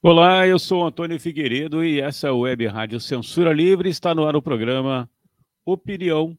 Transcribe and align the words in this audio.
Olá, 0.00 0.46
eu 0.46 0.60
sou 0.60 0.86
Antônio 0.86 1.18
Figueiredo 1.18 1.84
e 1.84 2.00
essa 2.00 2.28
é 2.28 2.30
Web 2.30 2.64
Rádio 2.68 3.00
Censura 3.00 3.52
Livre. 3.52 3.88
Está 3.88 4.14
no 4.14 4.24
ar 4.28 4.36
o 4.36 4.40
programa 4.40 5.10
Opinião, 5.66 6.38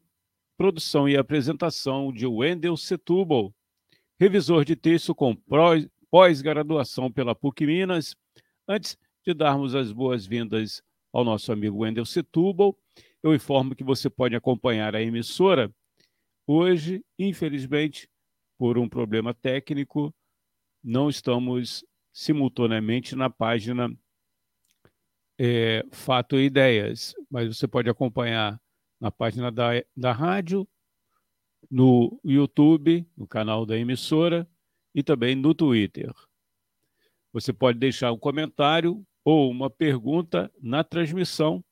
produção 0.56 1.06
e 1.06 1.14
apresentação 1.14 2.10
de 2.10 2.26
Wendel 2.26 2.74
Setúbal, 2.74 3.54
revisor 4.18 4.64
de 4.64 4.74
texto 4.74 5.14
com 5.14 5.36
pós-graduação 6.10 7.12
pela 7.12 7.34
PUC 7.34 7.66
Minas. 7.66 8.16
Antes 8.66 8.96
de 9.26 9.34
darmos 9.34 9.74
as 9.74 9.92
boas-vindas 9.92 10.82
ao 11.12 11.22
nosso 11.22 11.52
amigo 11.52 11.80
Wendel 11.82 12.06
Setúbal, 12.06 12.74
eu 13.22 13.34
informo 13.34 13.76
que 13.76 13.84
você 13.84 14.08
pode 14.08 14.34
acompanhar 14.34 14.96
a 14.96 15.02
emissora. 15.02 15.70
Hoje, 16.46 17.04
infelizmente, 17.18 18.08
por 18.56 18.78
um 18.78 18.88
problema 18.88 19.34
técnico, 19.34 20.14
não 20.82 21.10
estamos 21.10 21.84
simultaneamente 22.12 23.14
na 23.14 23.30
página 23.30 23.90
é, 25.38 25.84
Fato 25.90 26.36
e 26.36 26.44
Ideias, 26.44 27.14
mas 27.30 27.56
você 27.56 27.66
pode 27.66 27.88
acompanhar 27.88 28.60
na 29.00 29.10
página 29.10 29.50
da, 29.50 29.70
da 29.96 30.12
rádio, 30.12 30.68
no 31.70 32.20
YouTube, 32.24 33.06
no 33.16 33.26
canal 33.26 33.64
da 33.64 33.76
emissora 33.76 34.48
e 34.94 35.02
também 35.02 35.34
no 35.34 35.54
Twitter. 35.54 36.12
Você 37.32 37.52
pode 37.52 37.78
deixar 37.78 38.12
um 38.12 38.18
comentário 38.18 39.06
ou 39.24 39.50
uma 39.50 39.70
pergunta 39.70 40.52
na 40.60 40.82
transmissão 40.82 41.64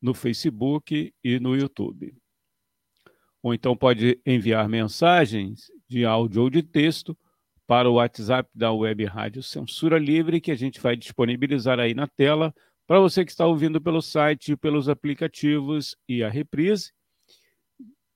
no 0.00 0.14
Facebook 0.14 1.14
e 1.22 1.40
no 1.40 1.56
YouTube. 1.56 2.14
Ou 3.42 3.54
então 3.54 3.76
pode 3.76 4.20
enviar 4.26 4.68
mensagens 4.68 5.70
de 5.88 6.04
áudio 6.04 6.42
ou 6.42 6.50
de 6.50 6.62
texto 6.62 7.16
para 7.68 7.88
o 7.90 7.94
WhatsApp 7.96 8.48
da 8.54 8.72
Web 8.72 9.04
Rádio 9.04 9.42
Censura 9.42 9.98
Livre, 9.98 10.40
que 10.40 10.50
a 10.50 10.54
gente 10.54 10.80
vai 10.80 10.96
disponibilizar 10.96 11.78
aí 11.78 11.92
na 11.92 12.06
tela 12.06 12.54
para 12.86 12.98
você 12.98 13.26
que 13.26 13.30
está 13.30 13.46
ouvindo 13.46 13.78
pelo 13.78 14.00
site, 14.00 14.56
pelos 14.56 14.88
aplicativos 14.88 15.94
e 16.08 16.24
a 16.24 16.30
reprise. 16.30 16.94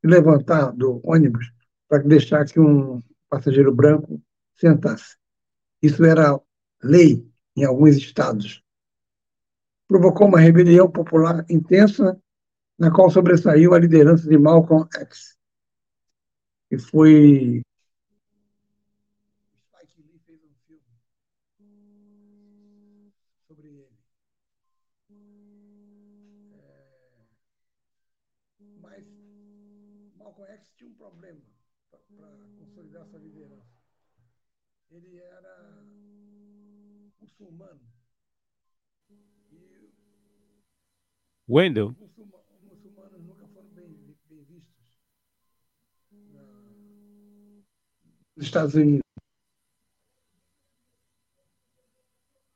levantar 0.04 0.74
do 0.74 1.00
ônibus 1.02 1.54
para 1.88 2.04
deixar 2.04 2.44
que 2.44 2.60
um 2.60 3.02
passageiro 3.30 3.74
branco 3.74 4.22
sentasse. 4.58 5.16
Isso 5.82 6.04
era 6.04 6.38
lei 6.84 7.26
em 7.56 7.64
alguns 7.64 7.96
estados. 7.96 8.62
Provocou 9.88 10.28
uma 10.28 10.42
rebelião 10.42 10.92
popular 10.92 11.46
intensa, 11.50 12.22
na 12.78 12.92
qual 12.92 13.10
sobressaiu 13.10 13.74
a 13.74 13.80
liderança 13.80 14.28
de 14.28 14.38
Malcolm 14.38 14.86
X, 14.94 15.38
que 16.70 16.78
foi 16.78 17.62
muçulmano. 37.46 37.80
E 39.52 39.86
Wendell. 41.48 41.96
Os 42.00 42.00
muçulmanos 42.64 43.24
nunca 43.24 43.48
foram 43.48 43.68
bem, 43.70 44.16
bem 44.30 44.44
vistos 44.44 44.78
nos 48.36 48.46
Estados 48.46 48.76
Unidos. 48.76 49.02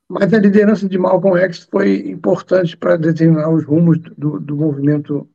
Mas 0.08 0.34
a 0.34 0.38
liderança 0.38 0.88
de 0.88 0.98
Malcolm 0.98 1.38
X 1.38 1.68
foi 1.70 2.10
importante 2.10 2.76
para 2.76 2.96
determinar 2.96 3.48
os 3.48 3.64
rumos 3.64 3.98
do, 4.00 4.40
do 4.40 4.56
movimento 4.56 5.30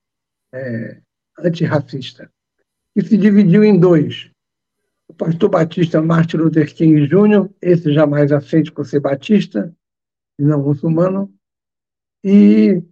é, 0.53 1.01
antirracista, 1.39 2.29
que 2.93 3.01
se 3.01 3.17
dividiu 3.17 3.63
em 3.63 3.79
dois 3.79 4.34
o 5.07 5.13
pastor 5.13 5.49
batista 5.49 6.01
Martin 6.01 6.37
Luther 6.37 6.73
King 6.73 7.07
Jr., 7.07 7.49
esse 7.61 7.93
jamais 7.93 8.31
aceite 8.31 8.71
por 8.71 8.85
ser 8.85 8.99
batista, 8.99 9.75
e 10.39 10.43
não 10.43 10.61
muçulmano, 10.61 11.33
e 12.23 12.83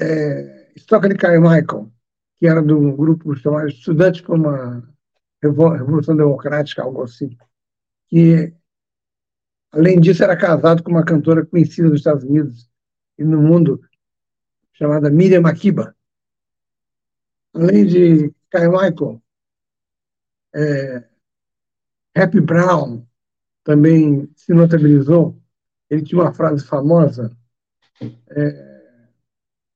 é, 0.00 0.72
Stockley 0.76 1.16
Carmichael, 1.16 1.90
que 2.38 2.46
era 2.46 2.62
do 2.62 2.92
grupo 2.94 3.34
chamado 3.36 3.68
Estudantes 3.68 4.20
para 4.20 4.34
uma 4.34 4.94
Revolução 5.42 6.16
Democrática, 6.16 6.82
algo 6.82 7.02
assim, 7.02 7.36
que, 8.08 8.52
além 9.72 10.00
disso, 10.00 10.22
era 10.22 10.36
casado 10.36 10.82
com 10.82 10.90
uma 10.90 11.04
cantora 11.04 11.44
conhecida 11.46 11.88
nos 11.88 12.00
Estados 12.00 12.24
Unidos 12.24 12.70
e 13.18 13.24
no 13.24 13.40
mundo, 13.40 13.80
chamada 14.72 15.10
Miriam 15.10 15.40
Makeba. 15.40 15.96
Além 17.54 17.86
de 17.86 18.34
Carmichael, 18.50 19.22
é, 20.56 21.04
Happy 22.16 22.40
Brown 22.40 23.06
também 23.62 24.28
se 24.34 24.54
notabilizou. 24.54 25.38
Ele 25.90 26.02
tinha 26.02 26.22
uma 26.22 26.32
frase 26.32 26.64
famosa: 26.64 27.30
é, 28.30 28.90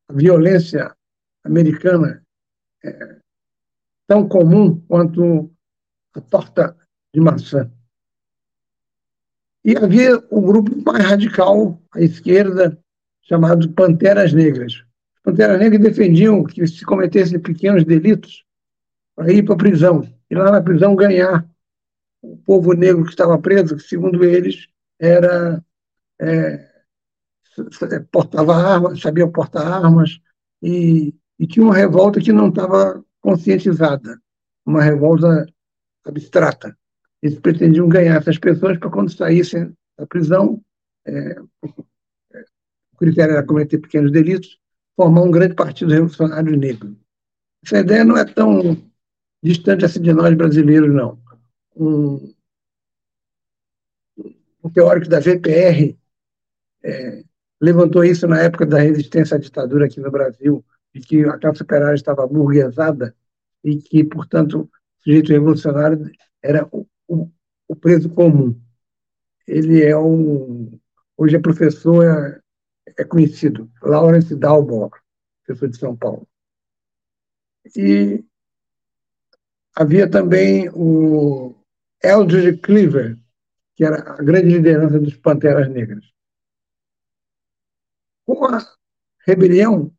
a 0.08 0.12
violência 0.14 0.96
americana 1.44 2.24
é 2.82 3.16
tão 4.06 4.26
comum 4.26 4.80
quanto 4.88 5.52
a 6.14 6.20
torta 6.20 6.76
de 7.12 7.20
maçã. 7.20 7.70
E 9.62 9.76
havia 9.76 10.16
um 10.32 10.40
grupo 10.40 10.74
mais 10.82 11.04
radical, 11.04 11.80
à 11.92 12.00
esquerda, 12.00 12.82
chamado 13.20 13.70
Panteras 13.74 14.32
Negras. 14.32 14.82
As 15.16 15.22
Panteras 15.22 15.58
Negras 15.58 15.82
defendiam 15.82 16.42
que 16.42 16.66
se 16.66 16.82
cometessem 16.86 17.38
pequenos 17.38 17.84
delitos 17.84 18.46
para 19.14 19.30
ir 19.30 19.44
para 19.44 19.54
a 19.54 19.58
prisão 19.58 20.19
e 20.30 20.34
lá 20.34 20.50
na 20.50 20.62
prisão 20.62 20.94
ganhar 20.94 21.44
o 22.22 22.36
povo 22.36 22.72
negro 22.72 23.04
que 23.04 23.10
estava 23.10 23.38
preso, 23.38 23.76
que 23.76 23.82
segundo 23.82 24.24
eles 24.24 24.68
era 24.98 25.64
é, 26.20 26.70
portava 28.10 28.54
armas, 28.54 29.00
sabia 29.00 29.26
portar 29.28 29.66
armas 29.66 30.20
e, 30.62 31.14
e 31.38 31.46
tinha 31.46 31.64
uma 31.64 31.74
revolta 31.74 32.20
que 32.20 32.32
não 32.32 32.48
estava 32.48 33.02
conscientizada, 33.20 34.20
uma 34.64 34.82
revolta 34.82 35.46
abstrata. 36.04 36.76
Eles 37.22 37.38
pretendiam 37.38 37.88
ganhar 37.88 38.16
essas 38.16 38.38
pessoas 38.38 38.78
para 38.78 38.90
quando 38.90 39.10
saíssem 39.10 39.74
da 39.98 40.06
prisão, 40.06 40.62
é, 41.06 41.40
o 41.40 42.96
critério 42.96 43.32
era 43.32 43.46
cometer 43.46 43.78
pequenos 43.78 44.12
delitos, 44.12 44.58
formar 44.94 45.22
um 45.22 45.30
grande 45.30 45.54
partido 45.54 45.92
revolucionário 45.92 46.56
negro. 46.56 46.96
Essa 47.64 47.80
ideia 47.80 48.04
não 48.04 48.16
é 48.16 48.24
tão 48.24 48.76
distante 49.42 49.84
assim 49.84 50.00
de 50.00 50.12
nós 50.12 50.34
brasileiros, 50.34 50.92
não. 50.94 51.18
Um, 51.76 52.34
um 54.62 54.70
teórico 54.70 55.08
da 55.08 55.20
VPR 55.20 55.96
é, 56.82 57.24
levantou 57.60 58.04
isso 58.04 58.26
na 58.26 58.40
época 58.40 58.66
da 58.66 58.78
resistência 58.78 59.36
à 59.36 59.40
ditadura 59.40 59.86
aqui 59.86 60.00
no 60.00 60.10
Brasil, 60.10 60.64
de 60.94 61.00
que 61.00 61.24
a 61.24 61.38
classe 61.38 61.62
operária 61.62 61.94
estava 61.94 62.26
burguesada 62.26 63.14
e 63.62 63.76
que, 63.76 64.04
portanto, 64.04 64.62
o 64.62 64.70
sujeito 65.02 65.32
revolucionário 65.32 66.10
era 66.42 66.66
o, 66.72 66.86
o, 67.06 67.30
o 67.68 67.76
preso 67.76 68.08
comum. 68.10 68.58
Ele 69.46 69.82
é 69.82 69.96
um. 69.96 70.78
Hoje 71.16 71.36
é 71.36 71.38
professor, 71.38 72.04
é, 72.04 72.40
é 72.98 73.04
conhecido, 73.04 73.70
Lawrence 73.82 74.34
Dalmor, 74.34 74.90
professor 75.44 75.68
de 75.68 75.78
São 75.78 75.96
Paulo. 75.96 76.26
E 77.76 78.24
havia 79.74 80.10
também 80.10 80.68
o 80.70 81.54
Eldridge 82.02 82.58
Cleaver, 82.58 83.18
que 83.74 83.84
era 83.84 83.98
a 84.12 84.22
grande 84.22 84.48
liderança 84.48 84.98
dos 84.98 85.16
Panteras 85.16 85.68
Negras. 85.68 86.04
Com 88.26 88.44
a 88.44 88.58
rebelião, 89.26 89.92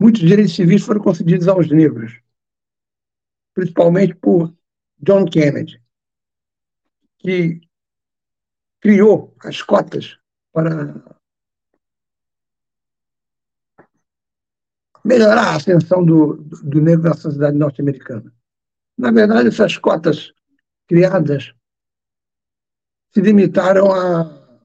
muitos 0.00 0.20
direitos 0.20 0.54
civis 0.54 0.82
foram 0.82 1.02
concedidos 1.02 1.48
aos 1.48 1.70
negros, 1.70 2.20
principalmente 3.54 4.14
por 4.14 4.54
John 4.98 5.24
Kennedy, 5.24 5.82
que 7.18 7.60
criou 8.80 9.34
as 9.40 9.60
cotas 9.62 10.18
para 10.52 10.94
melhorar 15.04 15.48
a 15.48 15.56
ascensão 15.56 16.04
do, 16.04 16.34
do 16.36 16.80
negro 16.80 17.08
na 17.08 17.14
sociedade 17.14 17.56
norte-americana. 17.56 18.32
Na 18.98 19.12
verdade, 19.12 19.48
essas 19.48 19.78
cotas 19.78 20.32
criadas 20.88 21.54
se 23.10 23.20
limitaram 23.20 23.92
a 23.92 24.60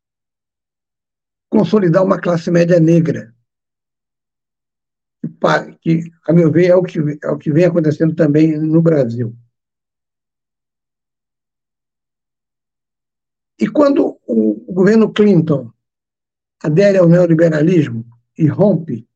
consolidar 1.50 2.04
uma 2.04 2.20
classe 2.20 2.50
média 2.50 2.80
negra, 2.80 3.34
que, 5.82 6.12
a 6.28 6.34
meu 6.34 6.52
ver, 6.52 6.72
é 6.72 6.76
o 6.76 6.82
que, 6.82 7.00
é 7.22 7.30
o 7.30 7.38
que 7.38 7.52
vem 7.52 7.66
acontecendo 7.66 8.16
também 8.16 8.58
no 8.58 8.82
Brasil. 8.82 9.38
E 13.60 13.70
quando 13.70 14.20
o 14.26 14.74
governo 14.74 15.14
Clinton 15.14 15.72
adere 16.62 16.98
ao 16.98 17.08
neoliberalismo 17.08 18.04
e 18.36 18.48
rompe 18.48 19.08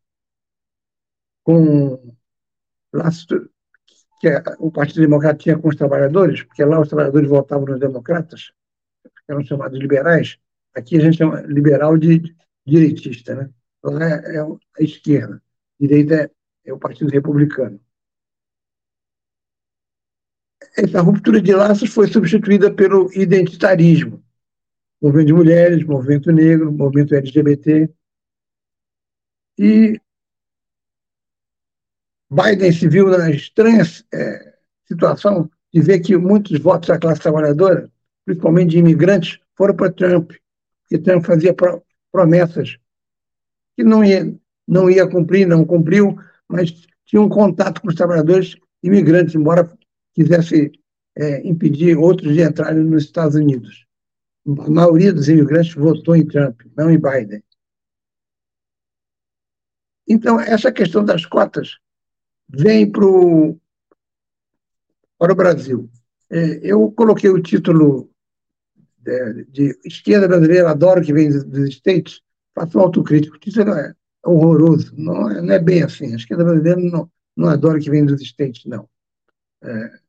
com 1.44 2.16
laços 2.94 3.50
que 4.20 4.28
o 4.60 4.72
Partido 4.72 5.02
Democrata 5.02 5.38
tinha 5.38 5.58
com 5.58 5.68
os 5.70 5.76
trabalhadores, 5.76 6.44
porque 6.44 6.64
lá 6.64 6.80
os 6.80 6.88
trabalhadores 6.88 7.30
votavam 7.30 7.66
nos 7.66 7.80
democratas, 7.80 8.52
eram 9.28 9.44
chamados 9.44 9.80
liberais. 9.80 10.38
Aqui 10.76 10.98
a 10.98 11.02
gente 11.02 11.18
chama 11.18 11.42
liberal 11.42 11.98
de 11.98 12.36
direitista, 12.66 13.36
né? 13.36 13.50
Lá 13.84 14.06
é, 14.06 14.38
é 14.38 14.42
a 14.42 14.84
esquerda, 14.84 15.42
direita 15.80 16.16
é, 16.16 16.32
é 16.66 16.74
o 16.74 16.80
Partido 16.80 17.12
Republicano. 17.12 17.80
Essa 20.76 21.02
ruptura 21.02 21.42
de 21.42 21.54
laços 21.54 21.90
foi 21.90 22.08
substituída 22.08 22.74
pelo 22.74 23.12
identitarismo, 23.14 24.24
movimento 25.02 25.28
de 25.28 25.34
mulheres, 25.34 25.84
movimento 25.84 26.32
negro, 26.32 26.72
movimento 26.72 27.16
LGBT. 27.16 27.90
E 29.58 30.00
Biden 32.30 32.72
se 32.72 32.88
viu 32.88 33.08
na 33.08 33.30
estranha 33.30 33.84
é, 34.14 34.54
situação 34.86 35.50
de 35.74 35.82
ver 35.82 36.00
que 36.00 36.18
muitos 36.18 36.60
votos 36.60 36.90
da 36.90 37.00
classe 37.00 37.22
trabalhadora, 37.22 37.90
principalmente 38.26 38.72
de 38.72 38.80
imigrantes, 38.80 39.40
foram 39.56 39.76
para 39.76 39.92
Trump. 39.92 40.32
E 40.92 40.98
Trump 40.98 41.26
fazia 41.26 41.56
promessas 42.12 42.78
que 43.76 43.84
não 43.84 44.04
ia, 44.04 44.34
não 44.68 44.90
ia 44.90 45.08
cumprir, 45.08 45.48
não 45.48 45.66
cumpriu, 45.66 46.18
mas 46.48 46.88
tinha 47.06 47.22
um 47.22 47.30
contato 47.30 47.82
com 47.82 47.88
os 47.90 47.96
trabalhadores 47.96 48.56
imigrantes, 48.84 49.36
embora 49.36 49.70
quisesse 50.14 50.72
é, 51.16 51.48
impedir 51.48 51.98
outros 51.98 52.34
de 52.34 52.42
entrarem 52.42 52.84
nos 52.84 53.04
Estados 53.04 53.36
Unidos. 53.36 53.86
A 54.48 54.70
maioria 54.70 55.14
dos 55.14 55.28
imigrantes 55.30 55.74
votou 55.74 56.16
em 56.16 56.26
Trump, 56.26 56.62
não 56.76 56.90
em 56.90 57.00
Biden. 57.00 57.44
Então, 60.08 60.40
essa 60.40 60.72
questão 60.72 61.04
das 61.04 61.26
cotas 61.26 61.78
vem 62.50 62.90
pro, 62.90 63.58
para 65.18 65.34
o 65.34 65.36
Brasil. 65.36 65.90
É, 66.30 66.60
eu 66.62 66.92
coloquei 66.92 67.30
o 67.30 67.42
título 67.42 68.10
de, 69.00 69.46
de 69.46 69.80
Esquerda 69.86 70.28
Brasileira, 70.28 70.70
adoro 70.70 71.02
que 71.02 71.14
vem 71.14 71.30
dos 71.30 71.70
States, 71.70 72.22
faço 72.54 72.80
autocrítico. 72.80 73.36
O 73.36 73.40
título 73.40 73.72
é 73.72 73.94
horroroso, 74.26 74.94
não 74.98 75.30
é, 75.30 75.42
não 75.42 75.54
é 75.54 75.60
bem 75.60 75.84
assim. 75.84 76.14
A 76.14 76.18
esquerda 76.18 76.44
brasileira 76.44 76.80
não, 76.80 77.10
não 77.36 77.50
adora 77.50 77.80
que 77.80 77.90
vem 77.90 78.06
dos 78.06 78.22
States, 78.22 78.66
não. 78.66 78.90
É, 79.62 80.00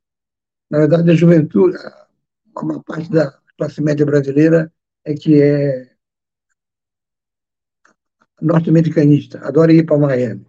na 0.69 0.79
verdade, 0.79 1.09
a 1.09 1.15
juventude, 1.15 1.77
uma 2.55 2.83
parte 2.83 3.09
da 3.09 3.31
classe 3.57 3.81
média 3.81 4.05
brasileira 4.05 4.71
é 5.05 5.13
que 5.13 5.41
é 5.41 5.89
norte-americanista, 8.41 9.39
adora 9.39 9.73
ir 9.73 9.85
para 9.85 9.97
Miami 9.97 10.48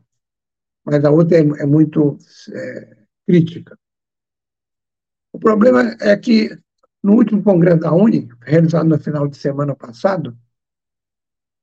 mas 0.85 1.05
a 1.05 1.11
outra 1.11 1.39
é, 1.39 1.41
é 1.41 1.67
muito 1.67 2.19
é, 2.53 2.97
crítica. 3.27 3.79
O 5.33 5.39
problema 5.39 5.97
é 6.01 6.17
que, 6.17 6.51
no 7.03 7.15
último 7.15 7.43
congresso 7.43 7.81
da 7.81 7.93
Uni, 7.93 8.29
realizado 8.43 8.89
no 8.89 8.99
final 8.99 9.29
de 9.29 9.37
semana 9.37 9.75
passado, 9.75 10.37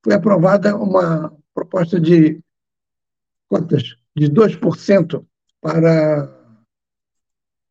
foi 0.03 0.13
aprovada 0.13 0.75
uma 0.75 1.35
proposta 1.53 1.99
de 1.99 2.39
cotas 3.49 3.97
de 4.15 4.29
2% 4.29 5.25
para 5.61 6.33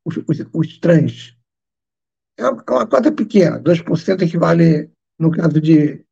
os, 0.05 0.17
os, 0.17 0.47
os 0.53 0.79
trans. 0.79 1.37
É 2.37 2.49
uma, 2.49 2.63
é 2.67 2.71
uma 2.71 2.87
cota 2.87 3.11
pequena, 3.11 3.59
2% 3.59 4.23
equivale, 4.23 4.91
no 5.19 5.31
caso 5.31 5.61
de 5.61 6.05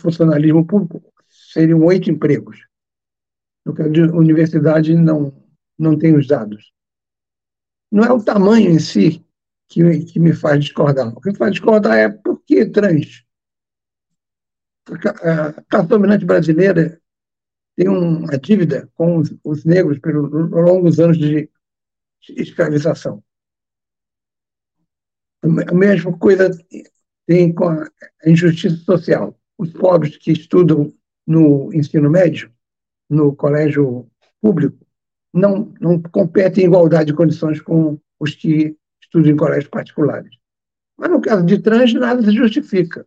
funcionalismo 0.00 0.64
público, 0.66 1.12
seriam 1.52 1.82
oito 1.84 2.10
empregos. 2.10 2.66
No 3.64 3.74
caso 3.74 3.90
de 3.90 4.02
universidade, 4.02 4.94
não, 4.94 5.32
não 5.78 5.98
tem 5.98 6.16
os 6.16 6.26
dados. 6.26 6.72
Não 7.90 8.04
é 8.04 8.12
o 8.12 8.22
tamanho 8.22 8.70
em 8.70 8.78
si 8.78 9.24
que, 9.68 10.04
que 10.04 10.18
me 10.18 10.32
faz 10.32 10.64
discordar. 10.64 11.08
O 11.08 11.20
que 11.20 11.30
me 11.30 11.36
faz 11.36 11.52
discordar 11.52 11.96
é 11.98 12.08
por 12.08 12.42
que 12.42 12.66
trans? 12.66 13.24
A 14.90 15.62
classe 15.62 15.88
dominante 15.88 16.24
brasileira 16.24 17.00
tem 17.76 17.88
uma 17.88 18.38
dívida 18.38 18.90
com 18.94 19.18
os, 19.18 19.34
os 19.44 19.64
negros 19.64 19.98
pelos 19.98 20.30
longos 20.50 20.98
anos 20.98 21.18
de 21.18 21.50
escravização. 22.30 23.22
A 25.42 25.74
mesma 25.74 26.16
coisa 26.18 26.50
tem 27.26 27.54
com 27.54 27.68
a 27.68 27.88
injustiça 28.26 28.76
social. 28.78 29.38
Os 29.56 29.72
pobres 29.72 30.16
que 30.16 30.32
estudam 30.32 30.92
no 31.26 31.72
ensino 31.72 32.10
médio 32.10 32.52
no 33.08 33.34
colégio 33.34 34.08
público 34.40 34.86
não, 35.32 35.72
não 35.80 36.00
competem 36.00 36.64
em 36.64 36.66
igualdade 36.66 37.06
de 37.06 37.16
condições 37.16 37.60
com 37.60 37.98
os 38.18 38.34
que 38.34 38.76
estudam 39.00 39.30
em 39.30 39.36
colégios 39.36 39.68
particulares. 39.68 40.36
Mas 40.96 41.10
no 41.10 41.20
caso 41.20 41.44
de 41.44 41.60
trans, 41.60 41.94
nada 41.94 42.22
se 42.22 42.32
justifica. 42.32 43.06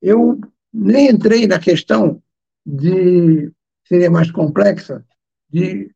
Eu 0.00 0.40
nem 0.72 1.10
entrei 1.10 1.46
na 1.46 1.58
questão 1.58 2.22
de 2.64 3.52
seria 3.86 4.10
mais 4.10 4.30
complexa, 4.30 5.04
de 5.50 5.94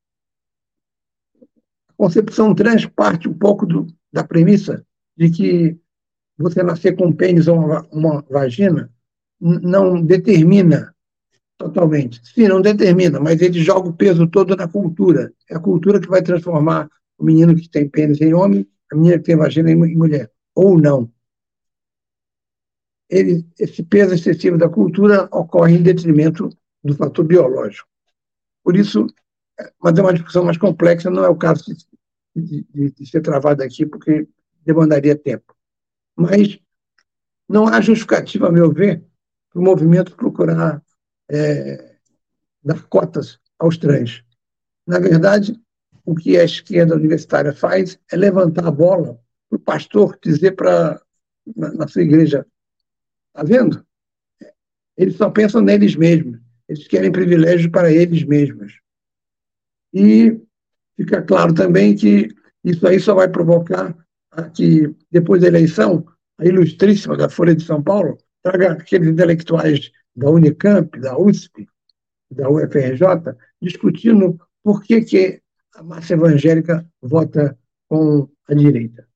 a 1.89 1.93
concepção 1.97 2.55
trans 2.55 2.87
parte 2.87 3.29
um 3.29 3.35
pouco 3.35 3.67
do, 3.67 3.87
da 4.13 4.23
premissa 4.23 4.85
de 5.17 5.31
que 5.31 5.79
você 6.37 6.63
nascer 6.63 6.97
com 6.97 7.07
um 7.07 7.13
pênis 7.13 7.49
ou 7.49 7.57
uma, 7.57 7.89
uma 7.91 8.23
vagina 8.23 8.93
não 9.41 10.05
determina 10.05 10.95
Totalmente. 11.59 12.21
Sim, 12.25 12.47
não 12.47 12.63
determina, 12.63 13.19
mas 13.19 13.43
ele 13.43 13.61
joga 13.61 13.89
o 13.89 13.93
peso 13.93 14.29
todo 14.29 14.55
na 14.55 14.69
cultura. 14.69 15.33
É 15.51 15.57
a 15.57 15.61
cultura 15.61 16.01
que 16.01 16.09
vai 16.09 16.23
transformar 16.23 16.89
o 17.19 17.25
menino 17.25 17.55
que 17.57 17.69
tem 17.69 17.89
pênis 17.89 18.21
em 18.21 18.33
homem, 18.33 18.65
a 18.93 18.95
menina 18.95 19.19
que 19.19 19.25
tem 19.25 19.37
vagina 19.37 19.69
em 19.71 19.97
mulher. 19.97 20.31
Ou 20.55 20.81
não. 20.81 21.11
Ele, 23.11 23.45
esse 23.59 23.83
peso 23.83 24.15
excessivo 24.15 24.57
da 24.57 24.69
cultura 24.69 25.29
ocorre 25.33 25.75
em 25.77 25.83
detrimento 25.83 26.49
do 26.85 26.95
fator 26.95 27.25
biológico. 27.25 27.89
Por 28.63 28.77
isso, 28.77 29.07
mas 29.83 29.99
é 29.99 30.03
uma 30.03 30.13
discussão 30.15 30.45
mais 30.45 30.59
complexa, 30.59 31.11
não 31.11 31.25
é 31.25 31.29
o 31.29 31.37
caso 31.37 31.65
de, 32.37 32.65
de, 32.73 32.91
de 32.93 33.07
ser 33.07 33.21
travado 33.21 33.65
aqui, 33.65 33.85
porque 33.85 34.29
demandaria 34.65 35.17
tempo. 35.17 35.57
Mas 36.15 36.61
não 37.49 37.67
há 37.67 37.81
justificativa, 37.81 38.49
a 38.49 38.53
meu 38.53 38.71
ver, 38.71 39.05
para 39.51 39.61
o 39.61 39.65
movimento 39.65 40.15
procurar 40.15 40.83
é, 41.31 41.97
dar 42.63 42.83
cotas 42.85 43.39
aos 43.59 43.77
trans. 43.77 44.23
Na 44.87 44.99
verdade, 44.99 45.59
o 46.05 46.15
que 46.15 46.39
a 46.39 46.45
esquerda 46.45 46.97
universitária 46.97 47.53
faz 47.53 47.99
é 48.11 48.17
levantar 48.17 48.67
a 48.67 48.71
bola 48.71 49.21
para 49.49 49.57
o 49.57 49.61
pastor 49.61 50.19
dizer 50.23 50.53
para 50.53 51.01
na, 51.57 51.73
na 51.73 51.89
sua 51.89 52.03
igreja, 52.03 52.47
está 53.29 53.43
vendo? 53.43 53.85
Eles 54.97 55.17
só 55.17 55.31
pensam 55.31 55.61
neles 55.61 55.95
mesmos. 55.95 56.41
Eles 56.69 56.87
querem 56.87 57.13
privilégios 57.13 57.71
para 57.71 57.91
eles 57.93 58.25
mesmos. 58.25 58.81
E 59.93 60.39
fica 60.97 61.23
claro 61.23 61.55
também 61.55 61.95
que 61.95 62.29
isso 62.65 62.87
aí 62.87 63.01
só 63.01 63.15
vai 63.15 63.29
provocar 63.29 63.97
que, 64.55 64.95
depois 65.11 65.41
da 65.41 65.49
eleição, 65.49 66.07
a 66.39 66.45
ilustríssima 66.45 67.17
da 67.17 67.29
Folha 67.29 67.55
de 67.55 67.65
São 67.65 67.83
Paulo 67.83 68.19
traga 68.43 68.73
aqueles 68.73 69.09
intelectuais 69.09 69.91
da 70.15 70.31
Unicamp, 70.31 70.99
da 70.99 71.19
USP, 71.19 71.69
da 72.31 72.49
UFRJ, 72.49 73.37
discutindo 73.61 74.41
por 74.63 74.83
que, 74.83 75.01
que 75.03 75.43
a 75.75 75.83
massa 75.83 76.15
evangélica 76.15 76.87
vota 77.01 77.59
com 77.89 78.29
a 78.49 78.55
direita. 78.55 79.07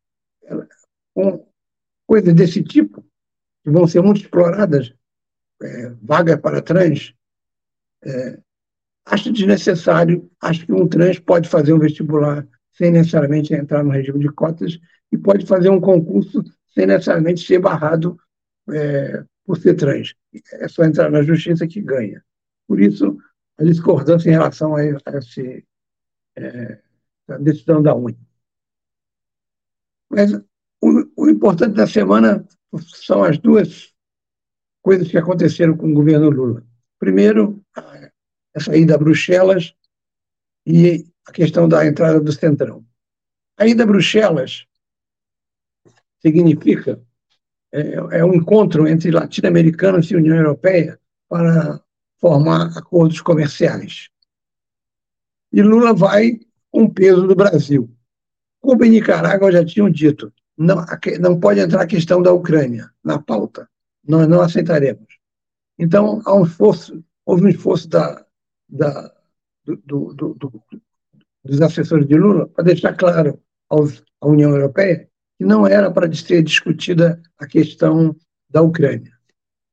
Com 1.15 1.47
coisas 2.07 2.35
desse 2.35 2.63
tipo, 2.63 3.05
que 3.63 3.71
vão 3.71 3.87
ser 3.87 4.03
muito 4.03 4.21
exploradas, 4.21 4.95
é, 5.63 5.91
vaga 6.03 6.37
para 6.37 6.63
trans, 6.63 7.15
é, 8.05 8.39
acho 9.05 9.33
desnecessário, 9.33 10.31
acho 10.41 10.67
que 10.67 10.73
um 10.73 10.89
trans 10.89 11.19
pode 11.19 11.49
fazer 11.49 11.73
um 11.73 11.79
vestibular 11.79 12.47
sem 12.73 12.91
necessariamente 12.91 13.55
entrar 13.55 13.85
no 13.85 13.91
regime 13.91 14.21
de 14.21 14.29
cotas 14.29 14.79
e 15.11 15.19
pode 15.19 15.47
fazer 15.47 15.69
um 15.69 15.81
concurso 15.81 16.43
sem 16.75 16.87
necessariamente 16.87 17.47
ser 17.47 17.59
barrado 17.59 18.19
é, 18.71 19.25
por 19.45 19.59
ser 19.59 19.75
trans. 19.75 20.15
É 20.53 20.69
só 20.69 20.85
entrar 20.85 21.11
na 21.11 21.23
justiça 21.23 21.67
que 21.67 21.81
ganha. 21.81 22.25
Por 22.67 22.81
isso, 22.81 23.19
a 23.59 23.65
discordância 23.65 24.29
em 24.29 24.33
relação 24.33 24.75
a, 24.75 24.85
esse, 24.85 25.67
é, 26.37 26.83
a 27.29 27.39
decisão 27.39 27.83
da 27.83 27.95
UNE. 27.95 28.19
Mas 30.11 30.33
o, 30.81 31.05
o 31.17 31.29
importante 31.29 31.75
da 31.75 31.87
semana 31.87 32.47
são 32.81 33.23
as 33.25 33.39
duas 33.39 33.93
coisas 34.83 35.09
que 35.09 35.19
aconteceram 35.19 35.77
com 35.77 35.91
o 35.91 35.95
governo 35.95 36.31
Lula. 36.31 36.67
Primeiro, 36.99 37.65
a 38.55 38.61
saída 38.61 38.95
a 38.95 38.99
Bruxelas 38.99 39.75
e 40.67 41.07
a 41.27 41.33
questão 41.33 41.69
da 41.69 41.87
entrada 41.87 42.21
do 42.21 42.33
Centrão. 42.33 42.85
A 43.57 43.67
ida 43.67 43.85
a 43.85 43.87
Bruxelas 43.87 44.67
significa 46.21 47.03
é, 47.73 48.19
é 48.19 48.25
um 48.25 48.35
encontro 48.35 48.87
entre 48.87 49.11
latino-americanos 49.11 50.11
e 50.11 50.17
União 50.17 50.37
Europeia 50.37 51.01
para 51.29 51.81
formar 52.21 52.77
acordos 52.77 53.21
comerciais. 53.21 54.09
E 55.53 55.63
Lula 55.63 55.95
vai 55.95 56.39
com 56.71 56.89
peso 56.89 57.27
do 57.27 57.35
Brasil. 57.35 57.91
Cuba 58.61 58.87
e 58.87 58.91
Nicarágua 58.91 59.51
já 59.51 59.65
tinham 59.65 59.91
dito, 59.91 60.33
não, 60.57 60.85
não 61.21 61.41
pode 61.41 61.61
entrar 61.61 61.83
a 61.83 61.87
questão 61.87 62.23
da 62.23 62.33
Ucrânia 62.33 62.91
na 63.03 63.21
pauta, 63.21 63.69
nós 64.07 64.29
não 64.29 64.41
aceitaremos. 64.41 65.19
Então, 65.79 66.23
um 66.27 66.45
esforço, 66.45 67.03
houve 67.27 67.45
um 67.45 67.49
esforço 67.49 67.89
da, 67.89 68.25
da, 68.69 69.13
do, 69.65 69.77
do, 70.15 70.35
do, 70.35 70.63
dos 71.45 71.61
assessores 71.61 72.07
de 72.07 72.17
Lula 72.17 72.47
para 72.49 72.65
deixar 72.65 72.95
claro 72.95 73.41
aos, 73.69 74.03
à 74.21 74.29
União 74.29 74.51
Europeia 74.51 75.09
que 75.43 75.45
não 75.45 75.67
era 75.67 75.91
para 75.91 76.13
ser 76.15 76.41
discutida 76.41 77.21
a 77.37 77.49
questão 77.49 78.15
da 78.49 78.63
Ucrânia. 78.63 79.13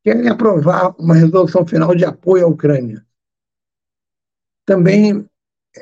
Querem 0.04 0.28
aprovar 0.28 0.96
uma 0.98 1.14
resolução 1.14 1.66
final 1.68 1.94
de 1.94 2.04
apoio 2.04 2.46
à 2.46 2.48
Ucrânia. 2.48 3.06
Também 4.66 5.30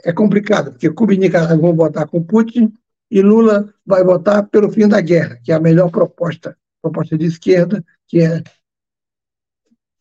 é 0.04 0.12
complicado, 0.12 0.72
porque 0.72 0.90
Cuba 0.90 1.14
e 1.14 1.18
Nicarágua 1.18 1.56
vão 1.56 1.74
votar 1.74 2.06
com 2.06 2.22
Putin 2.22 2.74
e 3.10 3.22
Lula 3.22 3.74
vai 3.86 4.04
votar 4.04 4.46
pelo 4.50 4.70
fim 4.70 4.90
da 4.90 5.00
guerra, 5.00 5.40
que 5.42 5.54
é 5.54 5.56
a 5.56 5.60
melhor 5.60 5.90
proposta, 5.90 6.58
proposta 6.82 7.18
de 7.18 7.26
esquerda, 7.26 7.82
que 8.08 8.20
é 8.20 8.44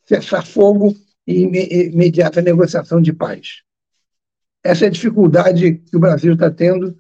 cessar 0.05 0.45
fogo 0.45 0.97
e 1.25 1.43
imediata 1.93 2.43
negociação 2.43 3.01
de 3.01 3.13
paz. 3.13 3.63
Essa 4.65 4.87
é 4.87 4.89
a 4.89 4.91
dificuldade 4.91 5.75
que 5.75 5.97
o 5.97 6.01
Brasil 6.01 6.33
está 6.33 6.51
tendo 6.51 6.99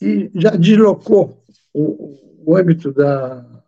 e 0.00 0.28
já 0.34 0.50
deslocou 0.50 1.40
o, 1.72 2.42
o 2.44 2.56
âmbito 2.56 2.92
da 2.92 3.62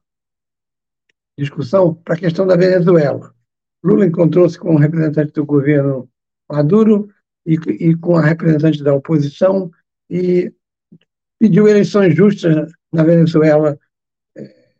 discussão 1.38 1.94
para 1.94 2.14
a 2.14 2.18
questão 2.18 2.46
da 2.46 2.56
Venezuela. 2.56 3.34
Lula 3.82 4.06
encontrou-se 4.06 4.58
com 4.58 4.74
o 4.74 4.78
representante 4.78 5.32
do 5.32 5.44
governo 5.44 6.08
Maduro 6.50 7.12
e, 7.44 7.54
e, 7.54 7.96
com 7.96 8.16
a 8.16 8.22
representante 8.22 8.82
da 8.82 8.94
oposição 8.94 9.70
e 10.08 10.52
pediu 11.38 11.66
eleições 11.66 12.14
justas 12.14 12.72
na 12.92 13.02
Venezuela, 13.02 13.78
é, 14.36 14.74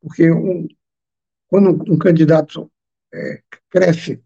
porque 0.00 0.30
um, 0.30 0.68
quando 1.48 1.92
um 1.92 1.98
candidato 1.98 2.70
é, 3.12 3.42
cresce 3.68 4.22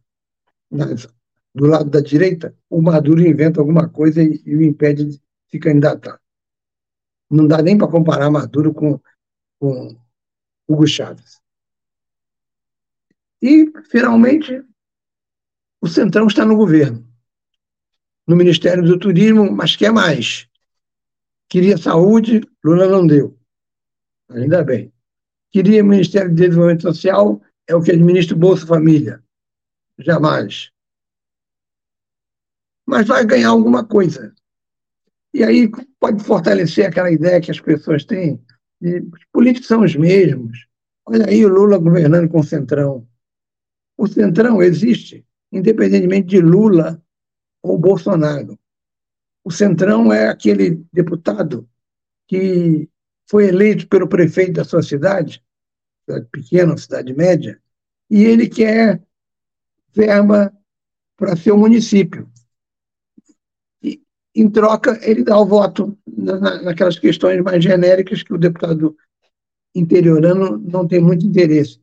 nas, 0.71 1.07
do 1.55 1.67
lado 1.67 1.89
da 1.89 2.01
direita, 2.01 2.55
o 2.69 2.83
Maduro 2.83 3.27
inventa 3.27 3.61
alguma 3.61 3.89
coisa 3.89 4.23
e, 4.23 4.43
e 4.45 4.57
o 4.57 4.63
impede 4.63 5.05
de 5.05 5.23
se 5.51 5.59
candidatar. 5.59 6.21
Não 7.35 7.49
dá 7.49 7.61
nem 7.61 7.77
para 7.77 7.89
comparar 7.89 8.31
Maduro 8.31 8.73
com, 8.73 9.01
com 9.59 9.99
Hugo 10.69 10.87
Chávez. 10.87 11.43
E, 13.43 13.73
finalmente, 13.91 14.65
o 15.81 15.89
Centrão 15.89 16.29
está 16.29 16.45
no 16.45 16.57
governo, 16.57 17.05
no 18.25 18.37
Ministério 18.37 18.85
do 18.85 18.99
Turismo, 18.99 19.51
mas 19.51 19.75
quer 19.75 19.93
mais. 19.93 20.49
Queria 21.49 21.77
saúde, 21.77 22.41
Lula 22.65 22.87
não 22.87 23.05
deu. 23.05 23.37
Ainda 24.31 24.63
bem. 24.63 24.93
Queria 25.51 25.83
Ministério 25.83 26.31
do 26.31 26.37
Desenvolvimento 26.37 26.83
Social, 26.83 27.43
é 27.67 27.75
o 27.75 27.83
que 27.83 27.91
administra 27.91 28.37
o 28.37 28.39
Bolsa 28.39 28.65
Família. 28.65 29.23
Jamais. 29.99 30.71
Mas 32.87 33.09
vai 33.09 33.27
ganhar 33.27 33.49
alguma 33.49 33.85
coisa. 33.85 34.33
E 35.35 35.43
aí 35.43 35.69
pode 35.99 36.23
fortalecer 36.23 36.87
aquela 36.87 37.11
ideia 37.11 37.41
que 37.41 37.51
as 37.51 37.61
pessoas 37.61 38.05
têm 38.05 38.41
de 38.81 39.01
os 39.01 39.25
políticos 39.33 39.67
são 39.67 39.83
os 39.83 39.97
mesmos. 39.97 40.67
Olha 41.05 41.29
aí 41.29 41.45
o 41.45 41.49
Lula 41.49 41.77
governando 41.77 42.29
com 42.31 42.39
o 42.39 42.45
Centrão. 42.45 43.07
O 43.99 44.07
Centrão 44.07 44.63
existe 44.63 45.27
independentemente 45.55 46.29
de 46.29 46.41
Lula 46.41 47.01
ou 47.63 47.79
Bolsonaro. 47.79 48.59
O 49.45 49.51
Centrão 49.51 50.13
é 50.13 50.29
aquele 50.29 50.85
deputado 50.93 51.69
que 52.27 52.89
foi 53.31 53.49
eleito 53.49 53.87
pelo 53.87 54.09
prefeito 54.09 54.55
da 54.55 54.65
sua 54.65 54.83
cidade, 54.83 55.43
cidade 56.05 56.27
pequena, 56.31 56.77
cidade 56.77 57.15
média, 57.15 57.61
e 58.11 58.25
ele 58.25 58.49
quer 58.49 59.01
verba 59.93 60.53
para 61.17 61.37
seu 61.37 61.57
município. 61.57 62.29
Em 64.35 64.51
troca, 64.51 64.99
ele 65.03 65.23
dá 65.23 65.39
o 65.39 65.47
voto 65.47 65.97
na, 66.07 66.63
naquelas 66.63 66.99
questões 66.99 67.41
mais 67.43 67.63
genéricas 67.63 68.23
que 68.23 68.35
o 68.35 68.39
deputado 68.39 68.97
interiorano 69.75 70.59
não 70.59 70.87
tem 70.87 71.01
muito 71.01 71.25
interesse. 71.25 71.81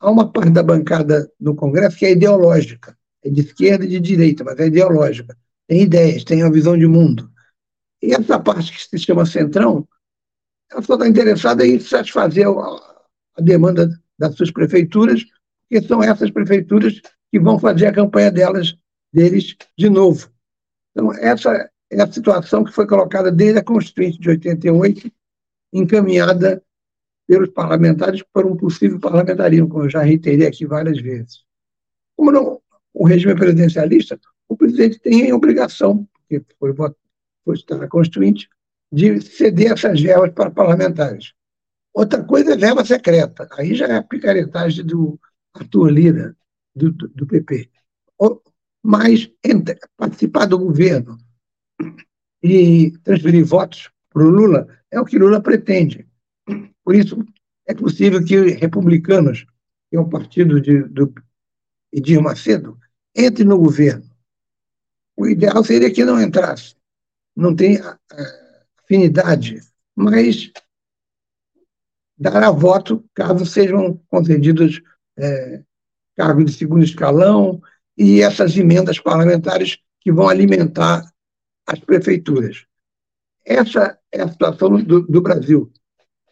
Há 0.00 0.10
uma 0.10 0.30
parte 0.30 0.50
da 0.50 0.62
bancada 0.62 1.30
no 1.40 1.54
Congresso 1.54 1.96
que 1.96 2.06
é 2.06 2.12
ideológica, 2.12 2.96
é 3.24 3.30
de 3.30 3.40
esquerda 3.40 3.84
e 3.84 3.88
de 3.88 4.00
direita, 4.00 4.44
mas 4.44 4.58
é 4.58 4.66
ideológica. 4.66 5.36
Tem 5.66 5.82
ideias, 5.82 6.24
tem 6.24 6.42
uma 6.42 6.52
visão 6.52 6.76
de 6.78 6.86
mundo. 6.86 7.30
E 8.02 8.12
essa 8.12 8.38
parte 8.38 8.72
que 8.72 8.80
se 8.80 9.04
chama 9.04 9.26
Centrão, 9.26 9.86
ela 10.70 10.82
só 10.82 10.94
está 10.94 11.08
interessada 11.08 11.66
em 11.66 11.80
satisfazer 11.80 12.46
a, 12.46 12.98
demanda 13.40 13.88
das 14.18 14.34
suas 14.34 14.50
prefeituras, 14.50 15.24
que 15.68 15.80
são 15.82 16.02
essas 16.02 16.30
prefeituras 16.30 17.00
que 17.30 17.40
vão 17.40 17.58
fazer 17.58 17.86
a 17.86 17.92
campanha 17.92 18.30
delas, 18.30 18.76
deles 19.12 19.56
de 19.76 19.88
novo. 19.88 20.30
Então, 20.92 21.12
essa 21.14 21.70
é 21.90 22.02
a 22.02 22.12
situação 22.12 22.64
que 22.64 22.72
foi 22.72 22.86
colocada 22.86 23.30
desde 23.30 23.58
a 23.58 23.64
Constituinte 23.64 24.18
de 24.18 24.28
88, 24.28 25.10
encaminhada 25.72 26.62
pelos 27.26 27.50
parlamentares 27.50 28.22
para 28.32 28.46
um 28.46 28.56
possível 28.56 28.98
parlamentarismo, 28.98 29.68
como 29.68 29.84
eu 29.84 29.90
já 29.90 30.02
reiterei 30.02 30.46
aqui 30.46 30.66
várias 30.66 31.00
vezes. 31.00 31.44
Como 32.16 32.32
não, 32.32 32.60
o 32.92 33.06
regime 33.06 33.34
presidencialista, 33.34 34.18
o 34.48 34.56
presidente 34.56 34.98
tem 34.98 35.30
a 35.30 35.36
obrigação, 35.36 36.08
porque 36.12 36.44
foi, 36.58 37.54
estar 37.54 37.76
na 37.76 37.88
Constituinte, 37.88 38.48
de 38.90 39.20
ceder 39.20 39.72
essas 39.72 40.00
verbas 40.00 40.32
para 40.32 40.50
parlamentares. 40.50 41.32
Outra 41.92 42.22
coisa 42.22 42.54
é 42.54 42.56
verba 42.56 42.84
secreta. 42.84 43.48
Aí 43.52 43.74
já 43.74 43.86
é 43.86 43.96
a 43.96 44.02
picaretagem 44.02 44.84
do 44.84 45.18
Arthur 45.52 45.90
Lira, 45.90 46.36
do, 46.74 46.90
do, 46.90 47.08
do 47.08 47.26
PP. 47.26 47.70
Mas 48.82 49.30
entre, 49.44 49.78
participar 49.96 50.46
do 50.46 50.58
governo 50.58 51.18
e 52.42 52.92
transferir 53.02 53.44
votos 53.44 53.90
para 54.10 54.22
o 54.22 54.30
Lula 54.30 54.68
é 54.90 55.00
o 55.00 55.04
que 55.04 55.18
Lula 55.18 55.40
pretende. 55.40 56.06
Por 56.84 56.94
isso, 56.94 57.24
é 57.66 57.74
possível 57.74 58.24
que 58.24 58.50
republicanos, 58.52 59.44
que 59.90 59.96
é 59.96 60.00
o 60.00 60.08
partido 60.08 60.60
de, 60.60 60.82
do 60.84 61.12
Edir 61.92 62.20
Macedo, 62.22 62.78
entre 63.14 63.44
no 63.44 63.58
governo. 63.58 64.08
O 65.16 65.26
ideal 65.26 65.62
seria 65.64 65.92
que 65.92 66.04
não 66.04 66.20
entrasse, 66.20 66.76
não 67.34 67.54
tem 67.54 67.80
afinidade, 68.78 69.60
mas 69.94 70.50
dará 72.16 72.50
voto 72.50 73.04
caso 73.14 73.44
sejam 73.44 74.00
concedidos 74.08 74.80
é, 75.16 75.62
cargos 76.16 76.46
de 76.46 76.52
segundo 76.52 76.84
escalão 76.84 77.60
e 77.96 78.22
essas 78.22 78.56
emendas 78.56 78.98
parlamentares 78.98 79.78
que 80.00 80.12
vão 80.12 80.28
alimentar 80.28 81.04
as 81.68 81.78
prefeituras. 81.80 82.64
Essa 83.44 83.98
é 84.10 84.22
a 84.22 84.28
situação 84.28 84.82
do, 84.82 85.02
do 85.02 85.20
Brasil. 85.20 85.70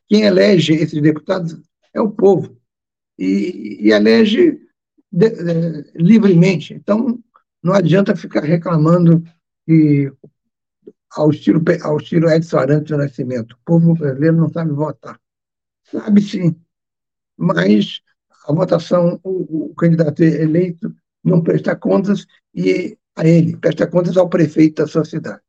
Quem 0.09 0.23
elege 0.23 0.73
esses 0.75 1.00
deputados 1.00 1.61
é 1.93 2.00
o 2.00 2.11
povo. 2.11 2.57
E, 3.19 3.87
e 3.87 3.93
elege 3.93 4.59
de, 5.12 5.31
de, 5.31 5.93
livremente. 5.95 6.73
Então, 6.73 7.23
não 7.62 7.75
adianta 7.75 8.16
ficar 8.16 8.45
reclamando 8.45 9.23
que, 9.66 10.11
ao 11.11 11.31
estilo, 11.31 11.62
ao 11.83 11.99
estilo 11.99 12.31
Edson 12.31 12.59
Arantes 12.59 12.90
do 12.90 12.99
Nascimento, 12.99 13.52
o 13.52 13.64
povo 13.64 13.95
brasileiro 13.95 14.37
não 14.37 14.50
sabe 14.50 14.73
votar. 14.73 15.21
Sabe 15.85 16.21
sim, 16.21 16.57
mas 17.37 18.00
a 18.47 18.52
votação, 18.52 19.21
o, 19.23 19.71
o 19.71 19.75
candidato 19.75 20.23
eleito 20.23 20.95
não 21.23 21.43
presta 21.43 21.76
contas 21.76 22.26
e 22.55 22.99
a 23.16 23.26
ele, 23.26 23.56
presta 23.56 23.87
contas 23.87 24.16
ao 24.16 24.28
prefeito 24.28 24.82
da 24.82 24.87
sua 24.87 25.04
cidade. 25.04 25.40